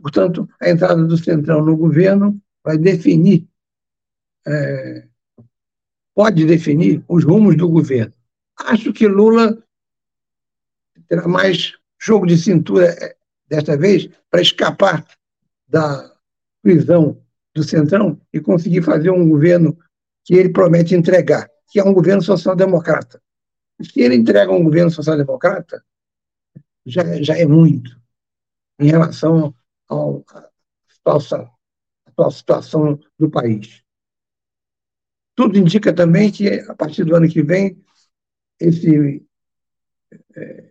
Portanto, 0.00 0.48
a 0.60 0.70
entrada 0.70 1.04
do 1.04 1.18
Centrão 1.18 1.64
no 1.64 1.76
governo 1.76 2.40
vai 2.64 2.78
definir, 2.78 3.48
é, 4.46 5.08
pode 6.14 6.46
definir 6.46 7.04
os 7.08 7.24
rumos 7.24 7.56
do 7.56 7.68
governo. 7.68 8.14
Acho 8.56 8.92
que 8.92 9.08
Lula 9.08 9.60
terá 11.08 11.26
mais 11.26 11.74
jogo 12.00 12.26
de 12.26 12.36
cintura 12.36 12.86
é, 12.86 13.16
desta 13.48 13.76
vez 13.76 14.08
para 14.30 14.40
escapar 14.40 15.04
da 15.66 16.14
prisão 16.62 17.20
do 17.54 17.64
Centrão 17.64 18.20
e 18.32 18.40
conseguir 18.40 18.82
fazer 18.82 19.10
um 19.10 19.28
governo 19.28 19.76
que 20.24 20.34
ele 20.34 20.50
promete 20.50 20.94
entregar, 20.94 21.50
que 21.68 21.80
é 21.80 21.84
um 21.84 21.92
governo 21.92 22.22
social-democrata. 22.22 23.20
Se 23.82 24.00
ele 24.00 24.14
entrega 24.14 24.52
um 24.52 24.62
governo 24.62 24.90
social-democrata, 24.90 25.82
já, 26.88 27.22
já 27.22 27.36
é 27.36 27.46
muito 27.46 27.98
em 28.80 28.86
relação 28.86 29.54
ao, 29.88 30.24
atual 32.18 32.30
situação 32.30 32.98
do 33.18 33.30
país. 33.30 33.82
Tudo 35.36 35.58
indica 35.58 35.92
também 35.92 36.32
que, 36.32 36.48
a 36.48 36.74
partir 36.74 37.04
do 37.04 37.14
ano 37.14 37.28
que 37.28 37.42
vem, 37.42 37.80
esse 38.58 39.24
é, 40.36 40.70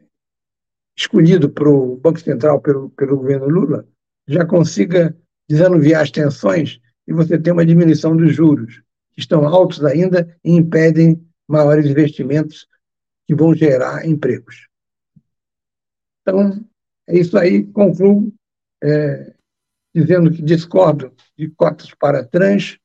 escolhido 0.95 1.49
para 1.49 1.69
o 1.69 1.95
Banco 1.95 2.19
Central 2.19 2.61
pelo, 2.61 2.89
pelo 2.89 3.17
governo 3.17 3.47
Lula 3.47 3.87
já 4.27 4.45
consiga 4.45 5.15
desanuviar 5.47 6.01
as 6.01 6.11
tensões 6.11 6.81
e 7.07 7.13
você 7.13 7.39
tem 7.39 7.53
uma 7.53 7.65
diminuição 7.65 8.15
dos 8.15 8.35
juros, 8.35 8.81
que 9.13 9.21
estão 9.21 9.47
altos 9.47 9.83
ainda 9.85 10.37
e 10.43 10.51
impedem 10.51 11.25
maiores 11.47 11.85
investimentos 11.85 12.67
que 13.25 13.33
vão 13.33 13.55
gerar 13.55 14.05
empregos. 14.05 14.66
Então, 16.27 16.59
é 17.07 17.17
isso 17.17 17.37
aí. 17.37 17.63
Concluo 17.63 18.33
é, 18.83 19.33
dizendo 19.95 20.29
que 20.29 20.41
discordo 20.41 21.13
de 21.37 21.49
cotas 21.51 21.93
para 21.93 22.25
trans. 22.25 22.77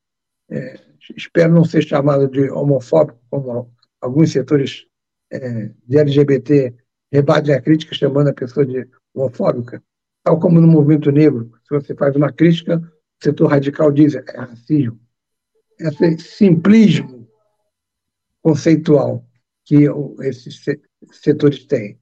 É, 0.49 0.79
espero 1.17 1.53
não 1.53 1.65
ser 1.65 1.83
chamado 1.83 2.29
de 2.29 2.49
homofóbico, 2.51 3.19
como 3.29 3.75
alguns 4.01 4.31
setores 4.31 4.87
é, 5.33 5.73
de 5.85 5.99
LGBT 5.99 6.73
rebatem 7.13 7.55
a 7.55 7.61
crítica 7.61 7.97
chamando 7.97 8.29
a 8.29 8.35
pessoa 8.35 8.65
de 8.65 8.89
homofóbica. 9.13 9.83
Tal 10.23 10.39
como 10.39 10.61
no 10.61 10.69
movimento 10.69 11.11
negro, 11.11 11.51
se 11.67 11.75
você 11.75 11.97
faz 11.97 12.15
uma 12.15 12.33
crítica, 12.33 12.79
o 12.79 13.25
setor 13.25 13.49
radical 13.49 13.91
diz 13.91 14.15
é 14.15 14.23
racismo. 14.37 15.01
Esse 15.81 16.17
simplismo 16.19 17.29
conceitual 18.41 19.27
que 19.65 19.87
esses 20.21 20.65
setores 21.11 21.67
têm. 21.67 21.99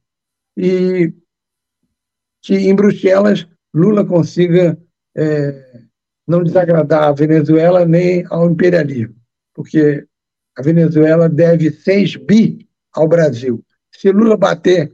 E 0.57 1.15
que 2.43 2.55
em 2.55 2.75
Bruxelas 2.75 3.47
Lula 3.73 4.05
consiga 4.05 4.79
é, 5.17 5.83
não 6.27 6.43
desagradar 6.43 7.05
a 7.05 7.13
Venezuela 7.13 7.85
nem 7.85 8.25
ao 8.31 8.51
imperialismo, 8.51 9.15
porque 9.55 10.07
a 10.57 10.63
Venezuela 10.63 11.29
deve 11.29 11.71
6 11.71 12.17
bi 12.17 12.69
ao 12.93 13.09
Brasil. 13.09 13.65
Se 13.93 14.11
Lula 14.11 14.37
bater 14.37 14.93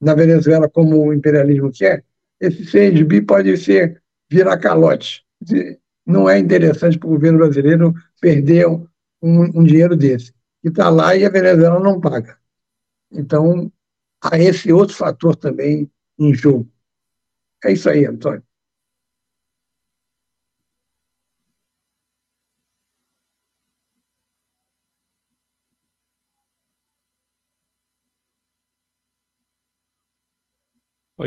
na 0.00 0.14
Venezuela 0.14 0.68
como 0.68 1.06
o 1.06 1.12
imperialismo 1.12 1.70
quer, 1.70 2.04
esse 2.40 2.64
6 2.64 3.02
bi 3.02 3.20
pode 3.20 3.56
ser 3.56 4.02
virar 4.30 4.58
calote. 4.58 5.24
Não 6.06 6.28
é 6.28 6.38
interessante 6.38 6.98
para 6.98 7.08
o 7.08 7.12
governo 7.12 7.38
brasileiro 7.38 7.94
perder 8.20 8.66
um, 8.66 8.86
um 9.22 9.64
dinheiro 9.64 9.96
desse. 9.96 10.32
E 10.64 10.68
está 10.68 10.88
lá 10.88 11.14
e 11.16 11.24
a 11.24 11.30
Venezuela 11.30 11.78
não 11.78 12.00
paga. 12.00 12.36
Então, 13.12 13.70
há 14.22 14.38
esse 14.38 14.72
outro 14.72 14.94
fator 14.94 15.36
também 15.36 15.90
em 16.20 16.34
jogo. 16.34 16.70
É 17.64 17.72
isso 17.72 17.88
aí, 17.90 18.06
Antônio. 18.06 18.44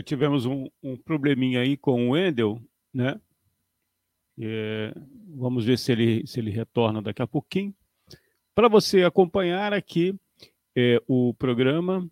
Tivemos 0.02 0.46
um, 0.46 0.68
um, 0.82 0.98
probleminha 0.98 1.62
aí 1.62 1.78
com 1.78 2.10
o 2.10 2.12
Wendel, 2.12 2.60
né? 2.92 3.20
É, 4.40 4.92
vamos 5.36 5.66
ver 5.66 5.78
se 5.78 5.92
ele, 5.92 6.26
se 6.26 6.40
ele 6.40 6.50
retorna 6.50 7.00
daqui 7.00 7.22
a 7.22 7.28
pouquinho. 7.28 7.76
Para 8.56 8.68
você 8.68 9.04
acompanhar 9.04 9.72
aqui 9.72 10.16
é, 10.76 11.00
o 11.08 11.34
programa, 11.36 12.10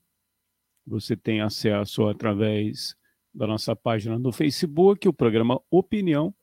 você 0.86 1.15
tem 1.15 1.41
acesso 1.41 2.08
através 2.08 2.96
da 3.34 3.48
nossa 3.48 3.76
página 3.76 4.20
no 4.20 4.32
Facebook, 4.32 5.08
o 5.08 5.13
programa 5.13 5.62
Opinião, 5.70 6.34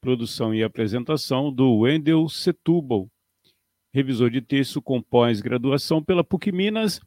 produção 0.00 0.54
e 0.54 0.62
apresentação 0.62 1.52
do 1.52 1.78
Wendel 1.78 2.28
Setúbal, 2.28 3.10
revisor 3.92 4.30
de 4.30 4.40
texto 4.40 4.80
com 4.80 5.02
pós-graduação 5.02 6.02
pela 6.02 6.24
PUC 6.24 6.52
Minas, 6.52 7.00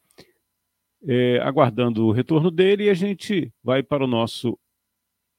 é, 1.07 1.39
aguardando 1.39 2.05
o 2.05 2.11
retorno 2.11 2.51
dele 2.51 2.85
e 2.85 2.89
a 2.89 2.93
gente 2.93 3.51
vai 3.63 3.81
para 3.81 4.03
o 4.03 4.07
nosso 4.07 4.57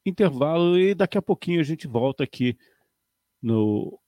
intervalo 0.04 0.78
e 0.78 0.94
daqui 0.94 1.16
a 1.16 1.22
pouquinho 1.22 1.60
a 1.60 1.64
gente 1.64 1.86
volta 1.86 2.24
aqui 2.24 2.56
no, 3.40 3.98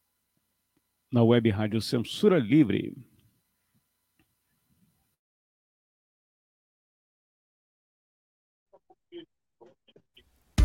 na 1.12 1.22
web 1.22 1.48
rádio 1.50 1.80
Censura 1.80 2.38
Livre. 2.38 2.92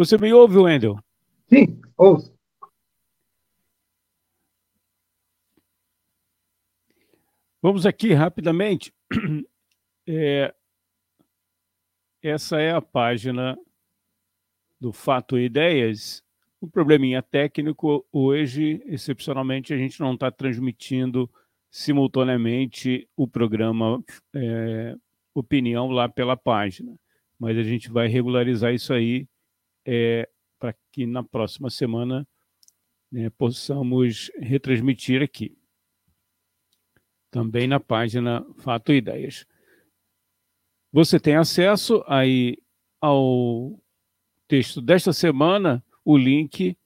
Você 0.00 0.16
me 0.16 0.32
ouve, 0.32 0.56
Wendel? 0.56 0.98
Sim, 1.46 1.78
ouço. 1.94 2.34
Vamos 7.60 7.84
aqui 7.84 8.14
rapidamente. 8.14 8.94
É, 10.12 10.52
essa 12.20 12.58
é 12.60 12.72
a 12.72 12.80
página 12.80 13.56
do 14.80 14.92
Fato 14.92 15.38
e 15.38 15.44
Ideias. 15.44 16.24
Um 16.60 16.66
probleminha 16.66 17.22
técnico, 17.22 18.04
hoje, 18.10 18.82
excepcionalmente, 18.86 19.72
a 19.72 19.76
gente 19.76 20.00
não 20.00 20.14
está 20.14 20.32
transmitindo 20.32 21.30
simultaneamente 21.70 23.06
o 23.14 23.28
programa 23.28 24.02
é, 24.34 24.96
Opinião 25.32 25.90
lá 25.90 26.08
pela 26.08 26.36
página. 26.36 26.92
Mas 27.38 27.56
a 27.56 27.62
gente 27.62 27.88
vai 27.88 28.08
regularizar 28.08 28.74
isso 28.74 28.92
aí 28.92 29.28
é, 29.84 30.28
para 30.58 30.74
que 30.92 31.06
na 31.06 31.22
próxima 31.22 31.70
semana 31.70 32.26
né, 33.10 33.30
possamos 33.30 34.30
retransmitir 34.38 35.22
aqui. 35.22 35.56
Também 37.30 37.66
na 37.66 37.80
página 37.80 38.44
Fato 38.58 38.92
e 38.92 38.96
Ideias. 38.96 39.46
Você 40.92 41.20
tem 41.20 41.36
acesso 41.36 42.04
aí 42.06 42.58
ao 43.00 43.80
texto 44.48 44.80
desta 44.80 45.12
semana, 45.12 45.84
o 46.04 46.16
link 46.16 46.76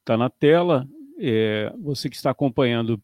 está 0.00 0.16
na 0.16 0.28
tela. 0.28 0.86
É, 1.18 1.72
você 1.78 2.08
que 2.08 2.16
está 2.16 2.30
acompanhando 2.30 3.02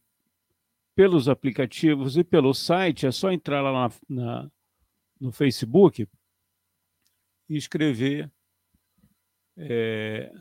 pelos 0.95 1.27
aplicativos 1.27 2.15
e 2.15 2.23
pelo 2.23 2.53
site, 2.53 3.05
é 3.05 3.11
só 3.11 3.31
entrar 3.31 3.61
lá 3.61 3.73
na, 3.73 3.91
na, 4.07 4.51
no 5.19 5.31
Facebook 5.31 6.07
e 7.49 7.57
escrever 7.57 8.31
é, 9.57 10.31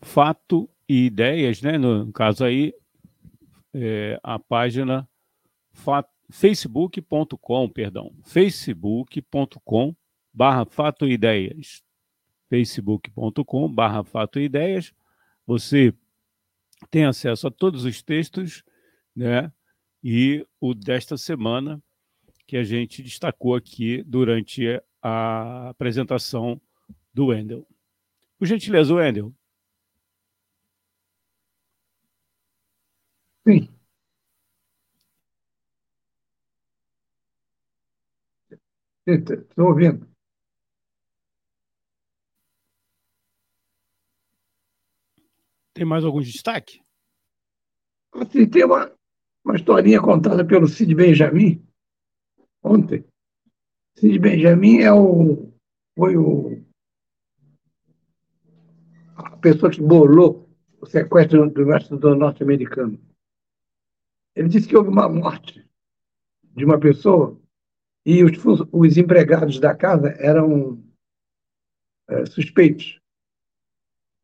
fato 0.00 0.68
e 0.88 1.06
ideias, 1.06 1.60
né? 1.60 1.76
No 1.76 2.12
caso 2.12 2.44
aí, 2.44 2.72
é, 3.74 4.18
a 4.22 4.38
página 4.38 5.08
facebook.com, 6.30 7.68
perdão, 7.68 8.14
facebook.com 8.24 9.94
barra 10.32 10.64
fato 10.64 11.06
ideias, 11.06 11.82
facebook.com 12.48 13.68
barra 13.72 14.04
fato 14.04 14.38
ideias, 14.38 14.92
você 15.46 15.92
tem 16.90 17.04
acesso 17.04 17.46
a 17.48 17.50
todos 17.50 17.84
os 17.84 18.02
textos, 18.02 18.62
né, 19.14 19.52
e 20.02 20.46
o 20.60 20.74
desta 20.74 21.16
semana 21.16 21.82
que 22.46 22.56
a 22.56 22.64
gente 22.64 23.02
destacou 23.02 23.54
aqui 23.54 24.02
durante 24.04 24.64
a 25.08 25.68
apresentação 25.70 26.60
do 27.12 27.26
Wendel. 27.26 27.66
Por 28.38 28.46
gentileza, 28.46 28.94
Wendel. 28.94 29.32
Sim. 33.46 33.68
Estou 39.06 39.68
ouvindo. 39.68 40.06
Tem 45.72 45.84
mais 45.86 46.04
algum 46.04 46.20
destaque? 46.20 46.82
Assim, 48.12 48.48
tem 48.48 48.64
uma, 48.64 48.92
uma 49.44 49.56
historinha 49.56 50.00
contada 50.00 50.44
pelo 50.44 50.66
Cid 50.66 50.94
Benjamin 50.94 51.64
ontem. 52.62 53.04
Cid 53.98 54.20
Benjamin 54.20 54.78
é 54.82 54.92
o, 54.92 55.52
foi 55.96 56.16
o, 56.16 56.62
a 59.16 59.36
pessoa 59.38 59.72
que 59.72 59.80
bolou 59.80 60.48
o 60.80 60.86
sequestro 60.86 61.50
do 61.50 61.62
investidor 61.62 62.14
norte-americano. 62.14 63.00
Ele 64.36 64.48
disse 64.48 64.68
que 64.68 64.76
houve 64.76 64.88
uma 64.88 65.08
morte 65.08 65.68
de 66.54 66.64
uma 66.64 66.78
pessoa 66.78 67.40
e 68.06 68.22
os, 68.22 68.38
os 68.70 68.96
empregados 68.96 69.58
da 69.58 69.74
casa 69.74 70.10
eram 70.20 70.80
é, 72.08 72.24
suspeitos. 72.26 73.00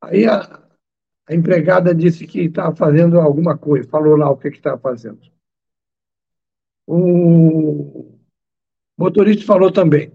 Aí 0.00 0.24
a, 0.24 0.40
a, 1.26 1.34
empregada 1.34 1.92
disse 1.92 2.28
que 2.28 2.42
estava 2.42 2.76
fazendo 2.76 3.18
alguma 3.18 3.58
coisa, 3.58 3.88
falou 3.88 4.14
lá 4.14 4.30
o 4.30 4.36
que 4.36 4.46
estava 4.48 4.78
fazendo. 4.78 5.20
O 6.86 8.13
motorista 8.96 9.44
falou 9.44 9.70
também. 9.70 10.12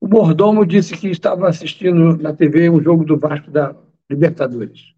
O 0.00 0.08
mordomo 0.08 0.66
disse 0.66 0.96
que 0.96 1.08
estava 1.08 1.48
assistindo 1.48 2.16
na 2.16 2.32
TV 2.32 2.68
um 2.68 2.82
jogo 2.82 3.04
do 3.04 3.18
Vasco 3.18 3.50
da 3.50 3.76
Libertadores. 4.10 4.94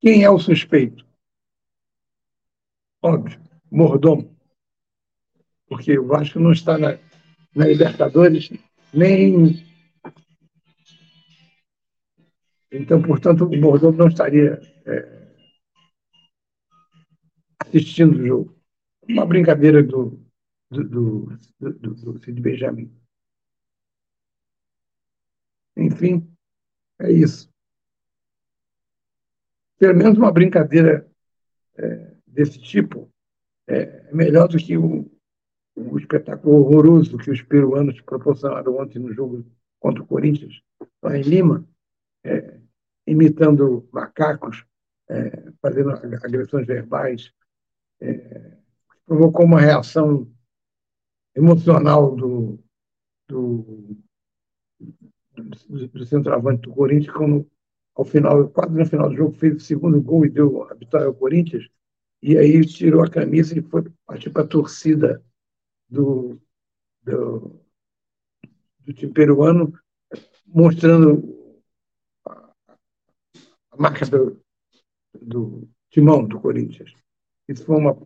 Quem 0.00 0.24
é 0.24 0.30
o 0.30 0.38
suspeito? 0.38 1.06
Óbvio, 3.02 3.40
mordomo 3.70 4.36
porque 5.68 5.98
o 5.98 6.06
Vasco 6.06 6.38
não 6.38 6.52
está 6.52 6.78
na, 6.78 6.98
na 7.54 7.66
Libertadores 7.66 8.52
nem. 8.92 9.64
Então, 12.70 13.00
portanto, 13.02 13.44
o 13.44 13.60
Bordeaux 13.60 13.96
não 13.96 14.08
estaria 14.08 14.60
é, 14.84 15.28
assistindo 17.60 18.18
o 18.18 18.26
jogo. 18.26 18.56
Uma 19.08 19.24
brincadeira 19.24 19.82
do, 19.82 20.20
do, 20.70 20.84
do, 20.84 21.38
do, 21.60 21.94
do 21.94 22.18
Cid 22.24 22.40
Benjamin. 22.40 22.90
Enfim, 25.76 26.28
é 26.98 27.12
isso. 27.12 27.50
Pelo 29.78 29.96
menos 29.96 30.16
uma 30.16 30.32
brincadeira 30.32 31.06
é, 31.76 32.14
desse 32.26 32.58
tipo 32.58 33.10
é 33.66 34.12
melhor 34.12 34.48
do 34.48 34.56
que 34.56 34.76
o, 34.76 35.10
o 35.74 35.98
espetáculo 35.98 36.56
horroroso 36.56 37.18
que 37.18 37.30
os 37.30 37.42
peruanos 37.42 38.00
proporcionaram 38.00 38.78
ontem 38.78 38.98
no 38.98 39.12
jogo 39.12 39.44
contra 39.78 40.02
o 40.02 40.06
Corinthians, 40.06 40.62
lá 41.02 41.16
em 41.16 41.22
Lima, 41.22 41.68
é, 42.24 42.58
imitando 43.06 43.88
macacos, 43.92 44.64
é, 45.08 45.52
fazendo 45.60 45.90
agressões 45.90 46.66
verbais, 46.66 47.32
é, 48.00 48.56
provocou 49.04 49.44
uma 49.44 49.60
reação 49.60 50.30
emocional 51.36 52.16
do, 52.16 52.58
do, 53.28 53.96
do, 55.34 56.06
centroavante 56.06 56.62
do 56.62 56.74
Corinthians, 56.74 57.14
como 57.14 57.50
ao 57.94 58.04
final, 58.04 58.48
quase 58.48 58.74
no 58.74 58.86
final 58.86 59.10
do 59.10 59.16
jogo, 59.16 59.32
fez 59.32 59.56
o 59.56 59.60
segundo 59.60 60.00
gol 60.00 60.24
e 60.24 60.30
deu 60.30 60.62
a 60.64 60.74
vitória 60.74 61.06
ao 61.06 61.14
Corinthians, 61.14 61.68
e 62.22 62.36
aí 62.38 62.64
tirou 62.64 63.04
a 63.04 63.10
camisa 63.10 63.58
e 63.58 63.62
foi 63.62 63.84
partir 64.06 64.30
para 64.30 64.42
a 64.42 64.48
torcida 64.48 65.22
do, 65.88 66.40
do, 67.02 67.60
do 68.80 68.92
time 68.94 69.12
peruano, 69.12 69.72
mostrando 70.46 71.62
a 72.24 73.76
marca 73.78 74.06
do, 74.06 74.40
do 75.20 75.68
timão 75.90 76.26
do 76.26 76.40
Corinthians. 76.40 76.92
Isso 77.46 77.64
foi 77.64 77.76
uma 77.76 77.96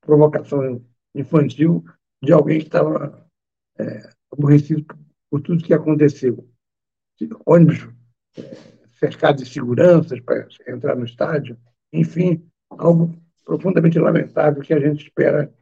provocação 0.00 0.82
infantil 1.14 1.84
de 2.22 2.32
alguém 2.32 2.58
que 2.58 2.66
estava 2.66 3.26
é, 3.78 4.10
aborrecido 4.32 4.84
por 5.30 5.40
tudo 5.40 5.62
que 5.62 5.74
aconteceu. 5.74 6.48
Ônibus 7.46 7.88
é, 8.36 8.56
cercado 8.98 9.42
de 9.42 9.48
seguranças 9.48 10.20
para 10.20 10.46
entrar 10.68 10.96
no 10.96 11.04
estádio, 11.04 11.58
enfim, 11.92 12.48
algo 12.70 13.16
profundamente 13.44 13.98
lamentável 13.98 14.62
que 14.62 14.74
a 14.74 14.80
gente 14.80 15.04
espera 15.04 15.52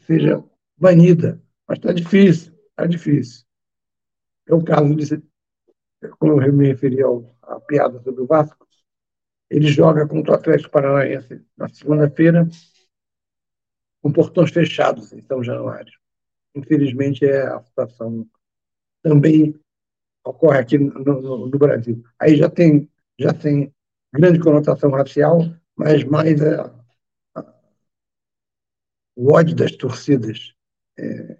seja 0.00 0.42
banida. 0.76 1.40
Mas 1.66 1.78
está 1.78 1.92
difícil, 1.92 2.52
está 2.70 2.86
difícil. 2.86 3.44
É 4.46 4.54
o 4.54 4.64
caso 4.64 4.94
de, 4.94 5.22
como 6.18 6.42
eu 6.42 6.52
me 6.52 6.68
referi 6.68 7.02
ao, 7.02 7.24
à 7.42 7.60
piada 7.60 8.00
sobre 8.00 8.22
o 8.22 8.26
Vasco, 8.26 8.66
ele 9.50 9.68
joga 9.68 10.06
contra 10.06 10.32
o 10.32 10.34
Atlético 10.34 10.70
Paranaense 10.70 11.42
na 11.56 11.68
segunda-feira, 11.68 12.48
com 14.00 14.12
portões 14.12 14.50
fechados 14.50 15.12
em 15.12 15.22
São 15.22 15.42
Januário. 15.42 15.92
Infelizmente, 16.54 17.24
é 17.24 17.46
a 17.46 17.62
situação 17.62 18.26
também 19.02 19.58
ocorre 20.24 20.58
aqui 20.58 20.78
no, 20.78 20.92
no, 20.92 21.46
no 21.48 21.58
Brasil. 21.58 22.02
Aí 22.20 22.36
já 22.36 22.48
tem, 22.48 22.88
já 23.18 23.32
tem 23.32 23.72
grande 24.12 24.40
conotação 24.40 24.90
racial, 24.90 25.40
mas 25.76 26.04
mais 26.04 26.40
a, 26.42 26.74
a, 27.34 27.54
o 29.16 29.32
ódio 29.32 29.54
das 29.54 29.72
torcidas 29.72 30.54
é, 30.98 31.38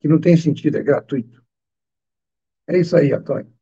que 0.00 0.08
não 0.08 0.20
tem 0.20 0.36
sentido, 0.36 0.78
é 0.78 0.82
gratuito. 0.82 1.44
É 2.66 2.78
isso 2.78 2.96
aí, 2.96 3.12
Antônio. 3.12 3.52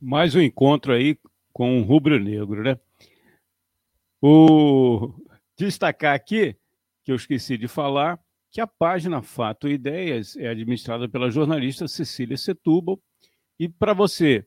Mais 0.00 0.34
um 0.34 0.40
encontro 0.40 0.92
aí 0.92 1.18
com 1.54 1.80
o 1.80 1.84
rubro-negro, 1.84 2.64
né? 2.64 2.76
O 4.20 5.14
destacar 5.56 6.14
aqui 6.14 6.56
que 7.04 7.12
eu 7.12 7.16
esqueci 7.16 7.56
de 7.56 7.68
falar 7.68 8.18
que 8.50 8.60
a 8.60 8.66
página 8.66 9.22
Fato 9.22 9.68
e 9.68 9.74
Ideias 9.74 10.36
é 10.36 10.48
administrada 10.48 11.08
pela 11.08 11.30
jornalista 11.30 11.86
Cecília 11.86 12.36
Setúbal 12.36 13.00
e 13.58 13.68
para 13.68 13.92
você 13.92 14.44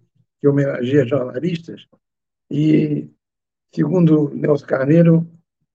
que 0.40 0.49
homenageia 0.49 1.07
jornalistas, 1.07 1.87
e, 2.51 3.09
segundo 3.75 4.31
Nelson 4.35 4.67
Carneiro, 4.67 5.29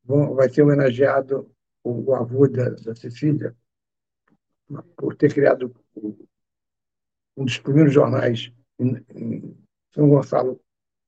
vai 0.06 0.50
ser 0.50 0.63
homenageado 0.63 1.52
o, 1.84 2.12
o 2.12 2.15
avô 2.15 2.48
da, 2.48 2.70
da, 2.70 2.96
Cecília 2.96 3.56
por 4.96 5.15
ter 5.15 5.34
criado 5.34 5.74
um 7.36 7.46
dos 7.46 7.58
primeiros 7.58 7.94
jornais 7.94 8.52
em, 8.80 9.04
em 9.15 9.58
São 9.94 10.10
Gonçalo 10.10 10.60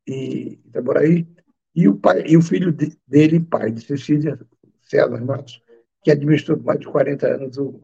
e 0.07 0.59
Itaboraí, 0.65 1.27
e 1.75 1.87
o, 1.87 1.95
pai, 1.95 2.23
e 2.27 2.35
o 2.35 2.41
filho 2.41 2.71
de, 2.71 2.97
dele, 3.07 3.39
pai 3.39 3.71
de 3.71 3.81
Cecília, 3.81 4.39
César 4.81 5.23
Matos, 5.23 5.61
que 6.03 6.11
administrou 6.11 6.59
mais 6.59 6.79
de 6.79 6.87
40 6.87 7.27
anos 7.27 7.57
o 7.57 7.81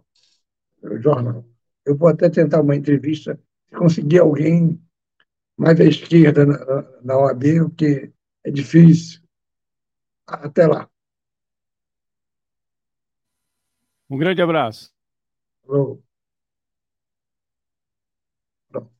jornal. 1.02 1.46
Eu 1.86 1.96
vou 1.96 2.10
até 2.10 2.30
tentar 2.30 2.62
uma 2.62 2.76
entrevista, 2.76 3.40
se 3.70 3.76
conseguir 3.76 4.20
alguém 4.20 4.80
mais 5.58 5.80
à 5.80 5.86
esquerda 5.86 6.46
na, 6.46 6.58
na 7.04 7.18
OAB, 7.18 7.62
o 7.62 7.70
que 7.70 8.12
é 8.44 8.52
difícil. 8.52 9.22
Até 10.26 10.68
lá. 10.68 10.90
Um 14.10 14.18
grande 14.18 14.42
abraço. 14.42 14.94
Pronto. 18.70 18.92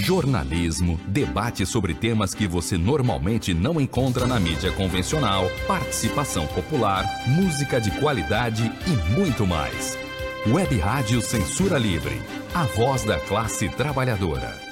Jornalismo, 0.00 0.98
debate 1.06 1.66
sobre 1.66 1.94
temas 1.94 2.34
que 2.34 2.46
você 2.46 2.78
normalmente 2.78 3.52
não 3.52 3.80
encontra 3.80 4.26
na 4.26 4.40
mídia 4.40 4.72
convencional, 4.72 5.44
participação 5.66 6.46
popular, 6.48 7.04
música 7.28 7.80
de 7.80 7.90
qualidade 8.00 8.70
e 8.86 9.14
muito 9.14 9.46
mais. 9.46 9.98
Web 10.46 10.78
Rádio 10.78 11.20
Censura 11.20 11.78
Livre, 11.78 12.20
a 12.54 12.64
voz 12.64 13.04
da 13.04 13.20
classe 13.20 13.68
trabalhadora. 13.68 14.70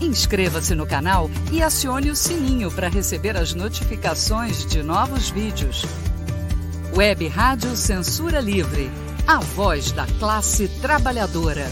Inscreva-se 0.00 0.74
no 0.74 0.86
canal 0.86 1.30
e 1.52 1.62
acione 1.62 2.10
o 2.10 2.16
sininho 2.16 2.70
para 2.70 2.88
receber 2.88 3.36
as 3.36 3.54
notificações 3.54 4.64
de 4.64 4.82
novos 4.82 5.30
vídeos. 5.30 5.84
Web 6.96 7.28
Rádio 7.28 7.76
Censura 7.76 8.40
Livre 8.40 8.90
a 9.26 9.38
voz 9.38 9.92
da 9.92 10.06
classe 10.18 10.66
trabalhadora. 10.80 11.70